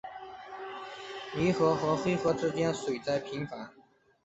[1.35, 3.69] 泥河和黑河之间水灾频繁。